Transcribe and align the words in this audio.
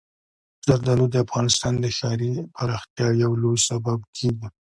زردالو 0.67 1.05
د 1.09 1.15
افغانستان 1.25 1.73
د 1.79 1.85
ښاري 1.97 2.31
پراختیا 2.55 3.07
یو 3.23 3.31
لوی 3.41 3.57
سبب 3.69 3.99
کېږي. 4.17 4.47